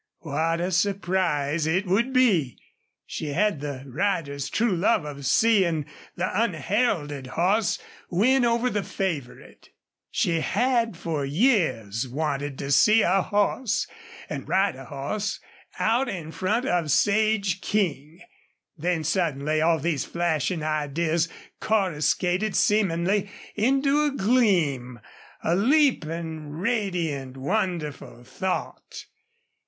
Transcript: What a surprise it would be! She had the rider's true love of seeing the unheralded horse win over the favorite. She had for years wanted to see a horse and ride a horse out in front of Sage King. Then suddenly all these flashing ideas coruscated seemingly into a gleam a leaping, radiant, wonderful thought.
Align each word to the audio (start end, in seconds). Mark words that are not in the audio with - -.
What 0.21 0.59
a 0.61 0.71
surprise 0.71 1.67
it 1.67 1.85
would 1.85 2.11
be! 2.11 2.57
She 3.05 3.27
had 3.33 3.59
the 3.61 3.83
rider's 3.85 4.49
true 4.49 4.75
love 4.75 5.05
of 5.05 5.27
seeing 5.27 5.85
the 6.15 6.27
unheralded 6.41 7.27
horse 7.27 7.77
win 8.09 8.43
over 8.43 8.71
the 8.71 8.81
favorite. 8.81 9.69
She 10.09 10.39
had 10.39 10.97
for 10.97 11.23
years 11.23 12.07
wanted 12.07 12.57
to 12.57 12.71
see 12.71 13.03
a 13.03 13.21
horse 13.21 13.85
and 14.27 14.49
ride 14.49 14.75
a 14.75 14.85
horse 14.85 15.39
out 15.77 16.09
in 16.09 16.31
front 16.31 16.65
of 16.65 16.89
Sage 16.89 17.61
King. 17.61 18.21
Then 18.75 19.03
suddenly 19.03 19.61
all 19.61 19.77
these 19.77 20.03
flashing 20.03 20.63
ideas 20.63 21.29
coruscated 21.59 22.55
seemingly 22.55 23.29
into 23.53 24.03
a 24.05 24.09
gleam 24.09 24.99
a 25.43 25.53
leaping, 25.55 26.47
radiant, 26.49 27.37
wonderful 27.37 28.23
thought. 28.23 29.05